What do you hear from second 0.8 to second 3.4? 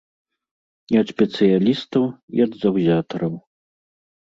І ад спецыялістаў, і ад заўзятараў.